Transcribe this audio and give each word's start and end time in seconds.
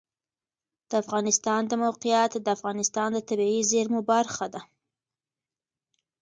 د 0.89 0.91
افغانستان 1.03 1.61
د 1.67 1.73
موقعیت 1.83 2.31
د 2.35 2.47
افغانستان 2.57 3.09
د 3.13 3.17
طبیعي 3.29 3.61
زیرمو 3.71 3.99
برخه 4.11 4.45
ده. 4.53 4.61